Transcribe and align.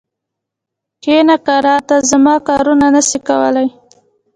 کښینه 1.03 1.37
کرار! 1.45 1.81
ته 1.89 1.95
زما 2.09 2.35
کارونه 2.47 2.87
نه 2.95 3.01
سې 3.09 3.19
کولای. 3.27 3.67